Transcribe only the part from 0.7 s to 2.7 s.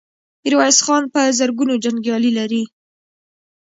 خان په زرګونو جنګيالي لري.